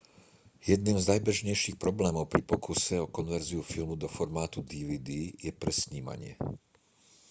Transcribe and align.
jedným 0.71 0.97
z 0.99 1.09
najbežnejších 1.13 1.77
problémov 1.83 2.25
pri 2.33 2.41
pokuse 2.51 2.95
o 3.01 3.11
konverziu 3.17 3.61
filmu 3.71 3.93
do 4.03 4.09
formátu 4.17 4.59
dvd 4.71 5.09
je 5.45 5.51
presnímanie 5.63 6.33